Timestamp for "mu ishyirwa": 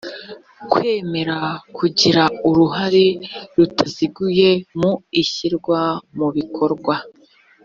4.79-5.79